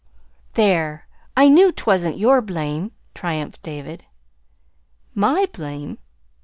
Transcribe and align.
"There! 0.53 1.05
I 1.37 1.47
knew 1.47 1.71
't 1.71 1.83
wasn't 1.85 2.17
your 2.17 2.41
blame," 2.41 2.91
triumphed 3.13 3.61
David. 3.61 4.03
"MY 5.13 5.45
blame!" 5.53 5.99